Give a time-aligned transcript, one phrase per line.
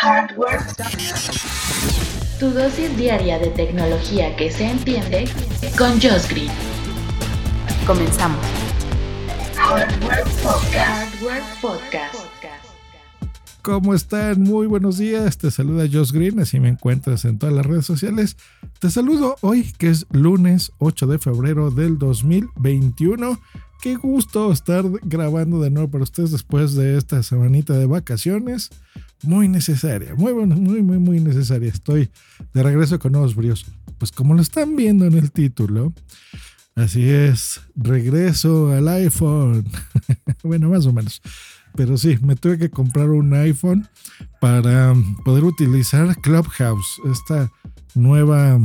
[0.00, 0.60] Hardware.
[2.38, 5.28] Tu dosis diaria de tecnología que se entiende
[5.76, 6.52] con Josh Green.
[7.84, 8.46] Comenzamos.
[9.56, 10.76] Hardware Podcast.
[10.76, 12.27] Hardware Podcast.
[13.68, 14.40] ¿Cómo están?
[14.40, 15.36] Muy buenos días.
[15.36, 18.38] Te saluda Josh Green, así me encuentras en todas las redes sociales.
[18.78, 23.38] Te saludo hoy, que es lunes 8 de febrero del 2021.
[23.82, 28.70] Qué gusto estar grabando de nuevo para ustedes después de esta semanita de vacaciones.
[29.22, 31.68] Muy necesaria, muy muy, muy, muy necesaria.
[31.68, 32.08] Estoy
[32.54, 33.66] de regreso con nuevos bríos.
[33.98, 35.92] Pues como lo están viendo en el título,
[36.74, 39.66] así es, regreso al iPhone.
[40.42, 41.20] bueno, más o menos.
[41.74, 43.88] Pero sí, me tuve que comprar un iPhone
[44.40, 47.50] para poder utilizar Clubhouse, esta
[47.94, 48.60] nueva,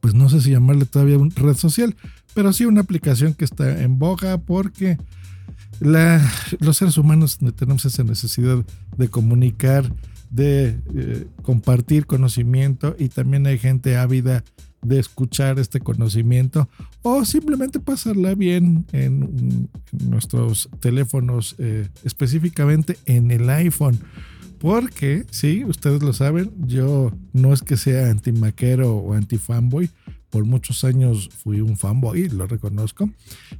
[0.00, 1.94] pues no sé si llamarle todavía una red social,
[2.34, 4.98] pero sí una aplicación que está en boga porque
[5.80, 8.64] los seres humanos tenemos esa necesidad
[8.96, 9.92] de comunicar,
[10.30, 14.44] de eh, compartir conocimiento y también hay gente ávida
[14.84, 16.68] de escuchar este conocimiento
[17.02, 19.68] o simplemente pasarla bien en,
[20.08, 23.98] nuestros teléfonos, eh, específicamente en el iPhone.
[24.58, 29.90] Porque, sí, ustedes lo saben, yo no es que sea anti-maquero o anti-fanboy,
[30.34, 33.08] por muchos años fui un fanboy, lo reconozco.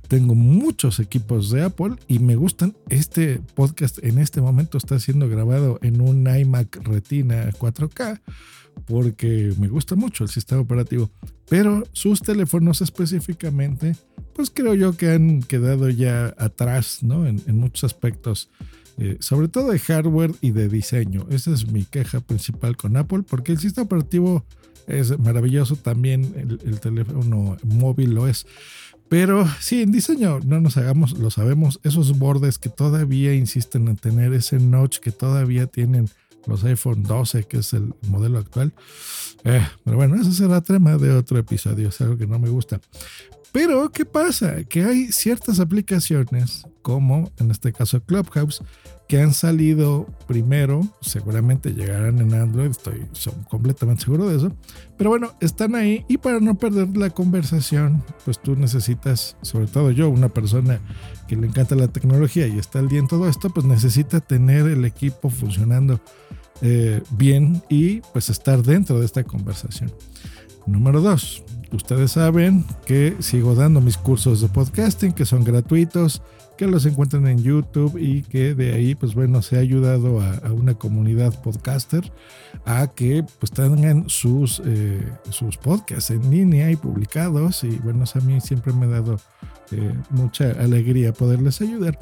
[0.09, 2.75] Tengo muchos equipos de Apple y me gustan.
[2.89, 8.21] Este podcast en este momento está siendo grabado en un iMac Retina 4K
[8.87, 11.13] porque me gusta mucho el sistema operativo.
[11.49, 13.95] Pero sus teléfonos específicamente,
[14.35, 17.25] pues creo yo que han quedado ya atrás, ¿no?
[17.25, 18.51] En, muchos aspectos.
[18.97, 21.27] Eh, sobre todo de hardware y de diseño.
[21.31, 24.45] Esa es mi queja principal con Apple, porque el sistema operativo
[24.87, 28.47] es maravilloso, también el, teléfono móvil lo es.
[29.09, 33.97] Pero sí, en diseño no nos hagamos, lo sabemos, esos bordes que todavía insisten en
[33.97, 36.09] tener ese notch que todavía tienen
[36.47, 38.73] los iPhone 12, que es el modelo actual.
[39.45, 42.81] Eh, pero bueno, eso será tema de otro episodio, es algo que no me gusta.
[43.55, 44.65] Pero, ¿qué pasa?
[44.65, 48.65] Que hay ciertas aplicaciones, como en este caso Clubhouse,
[49.07, 53.07] que han salido primero, seguramente llegarán en Android, estoy
[53.49, 54.53] completamente seguro de eso,
[54.99, 59.93] pero bueno, están ahí y para no perder la conversación, pues tú necesitas, sobre todo
[59.93, 60.81] yo, una persona
[61.29, 64.67] que le encanta la tecnología y está al día en todo esto, pues necesita tener
[64.67, 66.01] el equipo funcionando
[66.61, 69.93] eh, bien y pues estar dentro de esta conversación.
[70.67, 71.43] Número dos,
[71.73, 76.23] ustedes saben que sigo dando mis cursos de podcasting que son gratuitos
[76.57, 80.53] que los encuentran en YouTube y que de ahí, pues bueno, se ha ayudado a,
[80.53, 82.13] una comunidad podcaster
[82.65, 87.65] a que pues tengan sus, eh, sus podcasts en línea y publicados.
[87.65, 89.19] Y bueno, a mí siempre me ha dado
[89.73, 91.99] eh, mucha alegría poderles ayudar,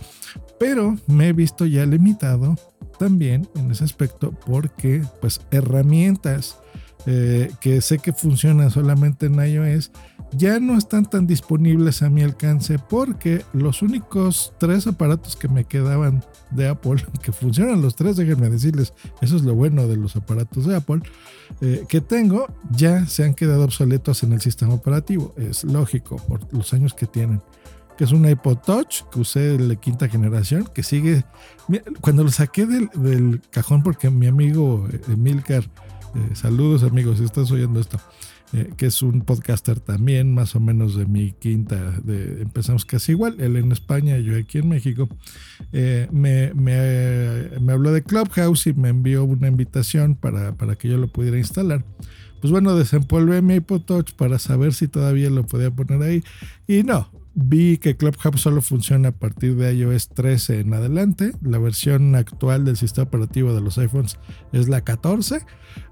[0.59, 2.57] pero me he visto ya limitado
[2.99, 6.59] también en ese aspecto porque pues herramientas
[7.07, 9.91] eh, que sé que funcionan solamente en iOS
[10.37, 15.65] ya no están tan disponibles a mi alcance porque los únicos tres aparatos que me
[15.65, 20.17] quedaban de Apple, que funcionan los tres, déjenme decirles, eso es lo bueno de los
[20.17, 21.03] aparatos de Apple,
[21.61, 25.35] eh, que tengo, ya se han quedado obsoletos en el sistema operativo.
[25.37, 27.43] Es lógico por los años que tienen.
[27.99, 31.25] Que es un iPod Touch que usé de quinta generación, que sigue.
[32.01, 35.65] Cuando lo saqué del, del cajón, porque mi amigo Emilcar,
[36.15, 37.99] eh, saludos amigos, si estás oyendo esto,
[38.53, 43.13] eh, que es un podcaster también, más o menos de mi quinta, de, empezamos casi
[43.13, 45.09] igual, él en España, yo aquí en México,
[45.73, 50.99] eh, me, me, habló de Clubhouse y me envió una invitación para, para que yo
[50.99, 51.85] lo pudiera instalar.
[52.43, 56.25] Pues bueno, desempolvé mi iPod Touch para saber si todavía lo podía poner ahí.
[56.67, 61.33] Y no, vi que Clubhouse solo funciona a partir de iOS 13 en adelante.
[61.43, 64.19] La versión actual del sistema operativo de los iPhones
[64.53, 65.45] es la 14.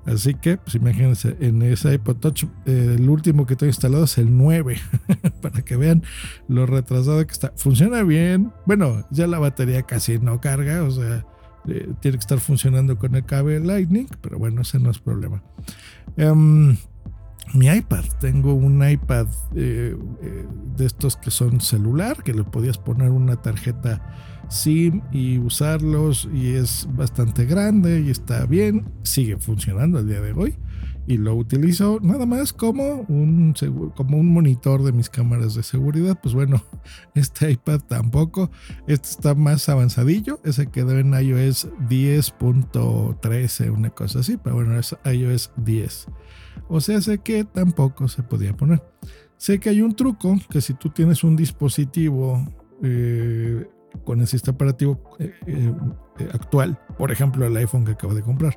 [0.04, 4.18] Así que, pues imagínense, en ese iPod Touch, eh, el último que tengo instalado es
[4.18, 4.76] el 9.
[5.42, 6.02] para que vean
[6.48, 7.52] lo retrasado que está.
[7.56, 8.52] Funciona bien.
[8.66, 11.24] Bueno, ya la batería casi no carga, o sea,
[11.68, 15.42] eh, tiene que estar funcionando con el cable Lightning, pero bueno, ese no es problema.
[16.16, 16.76] Um,
[17.54, 18.04] mi iPad.
[18.20, 23.36] Tengo un iPad eh, eh, de estos que son celular, que le podías poner una
[23.36, 24.00] tarjeta
[24.48, 30.32] SIM y usarlos y es bastante grande y está bien, sigue funcionando el día de
[30.32, 30.58] hoy
[31.06, 33.54] y lo utilizo nada más como un,
[33.96, 36.18] como un monitor de mis cámaras de seguridad.
[36.22, 36.62] Pues bueno,
[37.14, 38.50] este iPad tampoco,
[38.86, 44.96] este está más avanzadillo, ese quedó en iOS 10.13, una cosa así, pero bueno, es
[45.04, 46.06] iOS 10.
[46.68, 48.82] O sea, sé que tampoco se podía poner.
[49.36, 52.44] Sé que hay un truco que si tú tienes un dispositivo
[52.82, 53.66] eh,
[54.04, 55.72] con el sistema operativo eh, eh,
[56.32, 58.56] actual, por ejemplo el iPhone que acabo de comprar,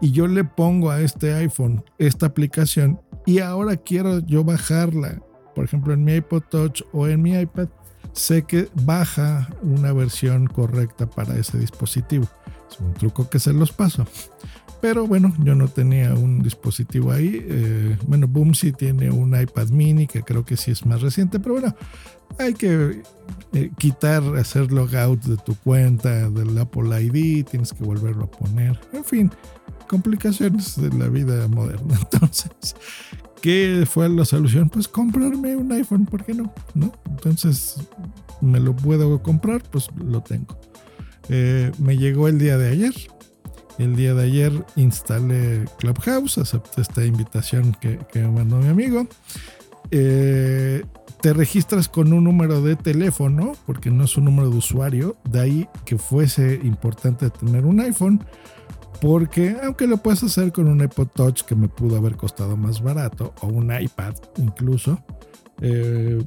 [0.00, 5.22] y yo le pongo a este iPhone esta aplicación y ahora quiero yo bajarla,
[5.54, 7.68] por ejemplo en mi iPod Touch o en mi iPad,
[8.12, 12.26] sé que baja una versión correcta para ese dispositivo.
[12.70, 14.06] Es un truco que se los paso.
[14.82, 17.46] Pero bueno, yo no tenía un dispositivo ahí.
[17.48, 21.38] Eh, bueno, Boom sí tiene un iPad mini que creo que sí es más reciente,
[21.38, 21.72] pero bueno,
[22.36, 23.00] hay que
[23.52, 28.76] eh, quitar, hacer logout de tu cuenta del Apple ID, tienes que volverlo a poner.
[28.92, 29.30] En fin,
[29.86, 32.00] complicaciones de la vida moderna.
[32.12, 32.74] Entonces,
[33.40, 34.68] ¿qué fue la solución?
[34.68, 36.52] Pues comprarme un iPhone, ¿por qué no?
[36.74, 36.92] ¿No?
[37.08, 37.76] Entonces,
[38.40, 40.58] me lo puedo comprar, pues lo tengo.
[41.28, 42.94] Eh, me llegó el día de ayer,
[43.82, 49.06] el día de ayer instalé Clubhouse, acepté esta invitación que, me mandó mi amigo.
[49.90, 50.84] Eh,
[51.20, 55.40] te registras con un número de teléfono, porque no es un número de usuario, de
[55.40, 58.24] ahí que fuese importante tener un iPhone,
[59.00, 62.82] porque aunque lo puedes hacer con un iPod Touch que me pudo haber costado más
[62.82, 64.98] barato, o un iPad incluso,
[65.60, 66.22] eh,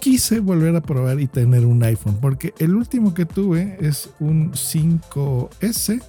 [0.00, 4.52] quise volver a probar y tener un iPhone, porque el último que tuve es un
[4.52, 6.02] 5S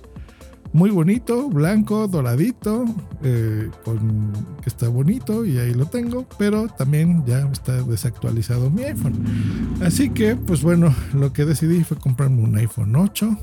[0.73, 2.85] muy bonito, blanco, doradito,
[3.23, 8.83] eh, con, que está bonito y ahí lo tengo, pero también ya está desactualizado mi
[8.83, 9.23] iPhone.
[9.83, 13.37] Así que, pues bueno, lo que decidí fue comprarme un iPhone 8.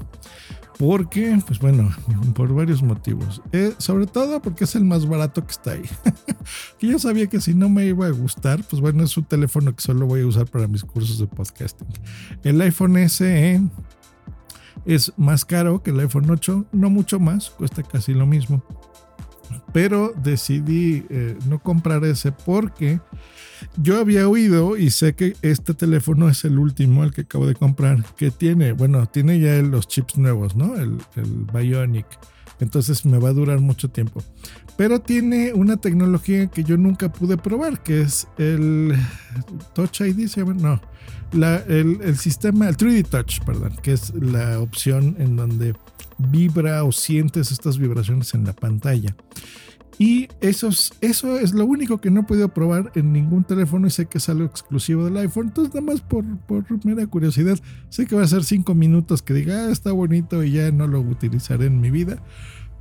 [0.77, 1.91] Porque, pues bueno,
[2.35, 3.43] por varios motivos.
[3.53, 5.82] Eh, sobre todo porque es el más barato que está ahí.
[6.79, 9.77] que yo sabía que si no me iba a gustar, pues bueno, es un teléfono
[9.77, 11.87] que solo voy a usar para mis cursos de podcasting.
[12.44, 13.61] El iPhone SE
[14.85, 18.62] es más caro que el iPhone 8, no mucho más, cuesta casi lo mismo.
[19.73, 23.00] Pero decidí eh, no comprar ese porque
[23.77, 27.55] yo había oído y sé que este teléfono es el último, el que acabo de
[27.55, 30.77] comprar, que tiene, bueno, tiene ya los chips nuevos, ¿no?
[30.77, 32.06] El, el Bionic.
[32.60, 34.22] Entonces me va a durar mucho tiempo.
[34.76, 38.94] Pero tiene una tecnología que yo nunca pude probar, que es el
[39.74, 40.54] Touch ID, ¿se llama?
[40.54, 40.80] No
[41.32, 45.74] el, sistema, el 3D Touch, perdón, que es la opción en donde
[46.18, 49.14] vibra o sientes estas vibraciones en la pantalla.
[49.98, 53.87] Y eso es, eso es lo único que no he podido probar en ningún teléfono
[53.87, 55.48] y sé que es algo exclusivo del iPhone.
[55.48, 57.58] Entonces, nada más por, por mera curiosidad,
[57.90, 60.87] sé que va a ser cinco minutos que diga, ah, está bonito y ya no
[60.87, 62.22] lo utilizaré en mi vida.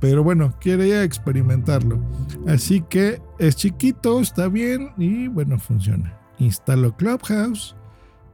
[0.00, 2.02] Pero bueno, quería experimentarlo.
[2.46, 6.16] Así que es chiquito, está bien y bueno, funciona.
[6.38, 7.76] Instalo Clubhouse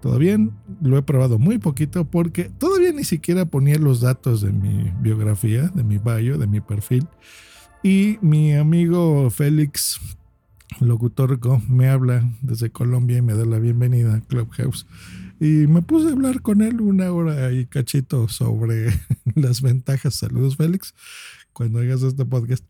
[0.01, 0.53] todo bien,
[0.83, 5.63] lo he probado muy poquito porque todavía ni siquiera ponía los datos de mi biografía,
[5.75, 7.09] de mi bio, de mi perfil.
[7.83, 10.01] Y mi amigo Félix
[10.81, 14.87] Locutorco me habla desde Colombia y me da la bienvenida a Clubhouse.
[15.39, 18.89] Y me puse a hablar con él una hora y cachito sobre
[19.35, 20.15] las ventajas.
[20.15, 20.95] Saludos, Félix,
[21.53, 22.65] cuando hagas este podcast.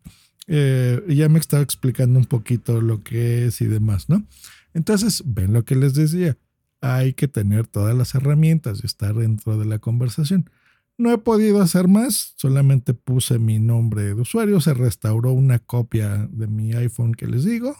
[0.47, 4.25] Eh, ya me estaba explicando un poquito lo que es y demás, ¿no?
[4.73, 6.37] Entonces, ven lo que les decía
[6.81, 10.49] hay que tener todas las herramientas y estar dentro de la conversación.
[10.97, 16.27] No he podido hacer más, solamente puse mi nombre de usuario, se restauró una copia
[16.31, 17.75] de mi iPhone que les digo,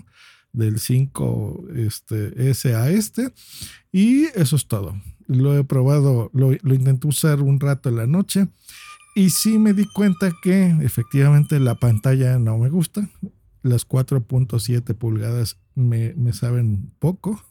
[0.54, 3.34] del 5 este, S a este,
[3.92, 4.96] y eso es todo.
[5.26, 8.48] Lo he probado, lo, intenté usar un rato en la noche
[9.16, 13.10] y sí me di cuenta que efectivamente la pantalla no me gusta.
[13.64, 17.47] Las 4.7 pulgadas me saben poco.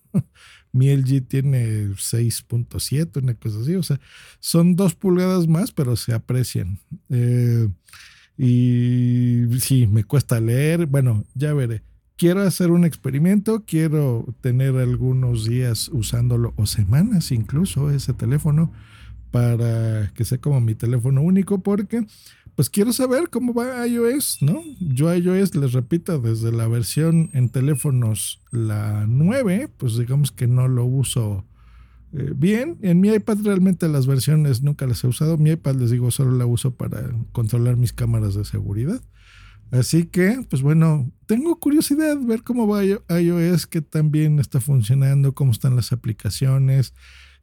[0.72, 3.74] Mi LG tiene 6.7, una cosa así.
[3.76, 3.98] O sea,
[4.40, 6.78] son dos pulgadas más, pero se aprecian.
[7.08, 7.68] Eh,
[8.36, 10.86] y sí, me cuesta leer.
[10.86, 11.82] Bueno, ya veré.
[12.16, 18.72] Quiero hacer un experimento, quiero tener algunos días usándolo o semanas incluso ese teléfono
[19.30, 22.06] para que sea como mi teléfono único porque
[22.56, 24.62] pues quiero saber cómo va iOS, ¿no?
[24.80, 30.66] Yo iOS, les repito, desde la versión en teléfonos, la 9, pues digamos que no
[30.66, 31.44] lo uso
[32.14, 32.78] eh, bien.
[32.80, 35.36] En mi iPad realmente las versiones nunca las he usado.
[35.36, 39.02] Mi iPad, les digo, solo la uso para controlar mis cámaras de seguridad.
[39.70, 45.34] Así que, pues bueno, tengo curiosidad ver cómo va iOS, qué tan bien está funcionando,
[45.34, 46.94] cómo están las aplicaciones.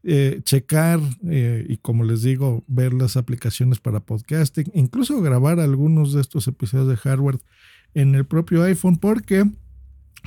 [0.05, 6.11] Eh, checar eh, y como les digo, ver las aplicaciones para podcasting, incluso grabar algunos
[6.11, 7.39] de estos episodios de hardware
[7.93, 9.45] en el propio iPhone porque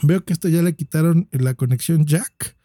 [0.03, 2.57] veo que este ya le quitaron la conexión jack.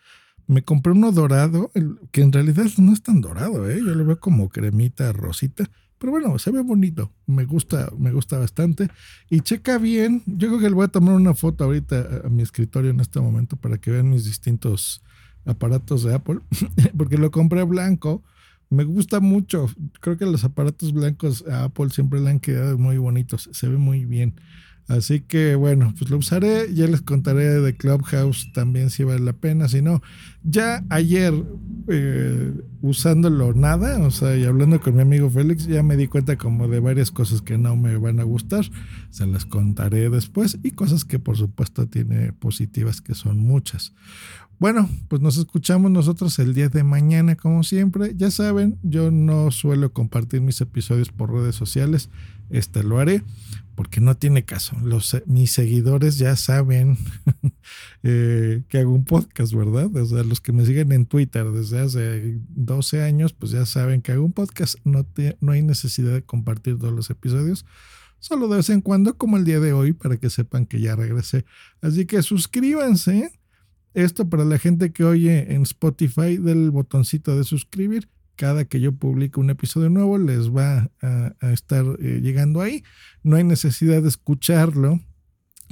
[0.47, 1.71] Me compré uno dorado,
[2.11, 3.79] que en realidad no es tan dorado, ¿eh?
[3.79, 5.69] yo lo veo como cremita rosita.
[5.97, 8.89] Pero bueno, se ve bonito, me gusta, me gusta bastante.
[9.29, 12.41] Y checa bien, yo creo que le voy a tomar una foto ahorita a mi
[12.41, 15.03] escritorio en este momento para que vean mis distintos
[15.45, 16.39] aparatos de Apple,
[16.97, 18.23] porque lo compré blanco,
[18.69, 19.67] Me gusta mucho.
[19.99, 23.49] Creo que los aparatos blancos a Apple siempre le han quedado muy bonitos.
[23.51, 24.35] Se ve muy bien.
[24.87, 26.73] Así que bueno, pues lo usaré.
[26.73, 29.69] Ya les contaré de Clubhouse también si vale la pena.
[29.69, 30.01] Si no,
[30.43, 31.33] ya ayer
[31.87, 36.37] eh, usándolo nada, o sea, y hablando con mi amigo Félix, ya me di cuenta
[36.37, 38.65] como de varias cosas que no me van a gustar.
[39.11, 43.93] Se las contaré después y cosas que por supuesto tiene positivas que son muchas.
[44.61, 48.13] Bueno, pues nos escuchamos nosotros el día de mañana, como siempre.
[48.15, 52.11] Ya saben, yo no suelo compartir mis episodios por redes sociales.
[52.51, 53.23] Este lo haré
[53.73, 54.77] porque no tiene caso.
[54.83, 56.99] Los, mis seguidores ya saben
[58.03, 59.95] eh, que hago un podcast, ¿verdad?
[59.95, 64.03] O sea, los que me siguen en Twitter desde hace 12 años, pues ya saben
[64.03, 64.75] que hago un podcast.
[64.83, 65.07] No,
[65.39, 67.65] no hay necesidad de compartir todos los episodios.
[68.19, 70.95] Solo de vez en cuando, como el día de hoy, para que sepan que ya
[70.95, 71.45] regresé.
[71.81, 73.40] Así que suscríbanse.
[73.93, 78.93] Esto para la gente que oye en Spotify del botoncito de suscribir cada que yo
[78.93, 82.83] publique un episodio nuevo les va a, estar eh, llegando ahí.
[83.21, 84.99] No hay necesidad de escucharlo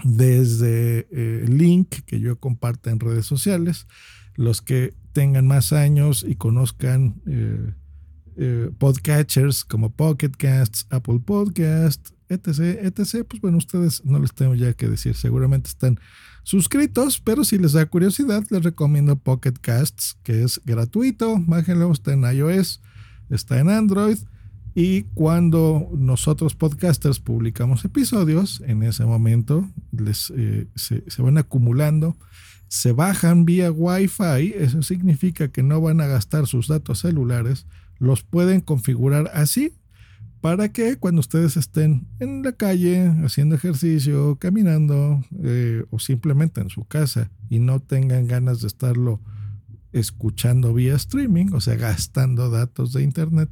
[0.04, 3.88] desde eh, el link que yo comparto en redes sociales.
[4.36, 12.79] Los que tengan más años y conozcan eh, podcatchers como Pocket Casts, Apple Podcasts, etc.,
[12.83, 16.00] etc., pues bueno, ustedes no les tengo ya que decir, seguramente están
[16.43, 22.13] suscritos, pero si les da curiosidad, les recomiendo Pocket Casts, que es gratuito, bájenlo, está
[22.13, 22.81] en iOS,
[23.29, 24.17] está en Android,
[24.75, 32.15] y cuando nosotros podcasters publicamos episodios, en ese momento les, eh, se, se van acumulando,
[32.67, 37.65] se bajan vía Wi-Fi, eso significa que no van a gastar sus datos celulares,
[37.98, 39.74] los pueden configurar así
[40.41, 46.69] para que cuando ustedes estén en la calle haciendo ejercicio, caminando eh, o simplemente en
[46.69, 49.19] su casa y no tengan ganas de estarlo
[49.91, 53.50] escuchando vía streaming, o sea, gastando datos de internet,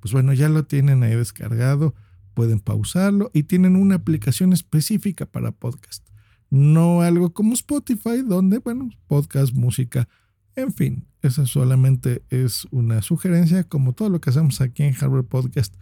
[0.00, 1.94] pues bueno, ya lo tienen ahí descargado,
[2.34, 6.06] pueden pausarlo y tienen una aplicación específica para podcast.
[6.50, 10.08] No algo como Spotify, donde, bueno, podcast, música,
[10.54, 15.24] en fin, esa solamente es una sugerencia, como todo lo que hacemos aquí en Hardware
[15.24, 15.74] Podcast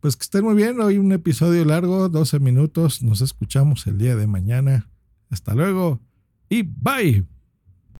[0.00, 0.80] pues que estén muy bien.
[0.80, 3.02] Hoy un episodio largo, 12 minutos.
[3.02, 4.88] Nos escuchamos el día de mañana.
[5.28, 6.00] Hasta luego
[6.48, 7.26] y bye.